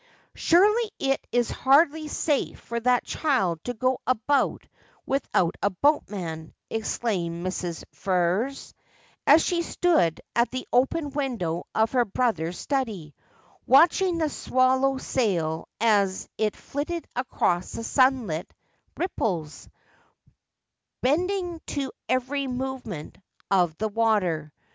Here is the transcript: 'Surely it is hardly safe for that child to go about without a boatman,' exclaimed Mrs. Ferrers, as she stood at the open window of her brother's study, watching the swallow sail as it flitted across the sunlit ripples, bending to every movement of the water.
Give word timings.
'Surely 0.33 0.91
it 0.97 1.21
is 1.31 1.51
hardly 1.51 2.07
safe 2.07 2.59
for 2.59 2.79
that 2.79 3.03
child 3.05 3.63
to 3.63 3.75
go 3.75 3.99
about 4.07 4.65
without 5.05 5.55
a 5.61 5.69
boatman,' 5.69 6.55
exclaimed 6.71 7.45
Mrs. 7.45 7.83
Ferrers, 7.91 8.73
as 9.27 9.43
she 9.45 9.61
stood 9.61 10.19
at 10.35 10.49
the 10.49 10.67
open 10.73 11.11
window 11.11 11.67
of 11.75 11.91
her 11.91 12.03
brother's 12.03 12.57
study, 12.57 13.13
watching 13.67 14.17
the 14.17 14.27
swallow 14.29 14.97
sail 14.97 15.69
as 15.79 16.27
it 16.35 16.55
flitted 16.55 17.07
across 17.15 17.73
the 17.73 17.83
sunlit 17.83 18.51
ripples, 18.97 19.69
bending 21.03 21.59
to 21.67 21.91
every 22.09 22.47
movement 22.47 23.19
of 23.51 23.77
the 23.77 23.87
water. 23.89 24.51